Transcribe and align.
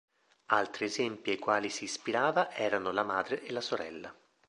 Altri 0.47 0.85
esempi 0.85 1.29
ai 1.29 1.37
quali 1.37 1.69
si 1.69 1.83
ispirava 1.83 2.51
erano 2.51 2.91
la 2.91 3.03
madre 3.03 3.39
e 3.43 3.51
la 3.51 3.61
sorella. 3.61 4.11